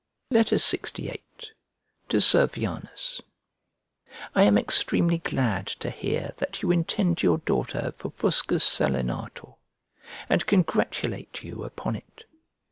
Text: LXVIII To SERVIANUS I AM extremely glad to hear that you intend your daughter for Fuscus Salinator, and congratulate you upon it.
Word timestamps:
LXVIII 0.31 1.21
To 2.09 2.19
SERVIANUS 2.19 3.21
I 4.33 4.41
AM 4.41 4.57
extremely 4.57 5.19
glad 5.19 5.67
to 5.67 5.91
hear 5.91 6.31
that 6.37 6.63
you 6.63 6.71
intend 6.71 7.21
your 7.21 7.37
daughter 7.37 7.93
for 7.95 8.09
Fuscus 8.09 8.63
Salinator, 8.63 9.53
and 10.27 10.47
congratulate 10.47 11.43
you 11.43 11.63
upon 11.63 11.95
it. 11.97 12.23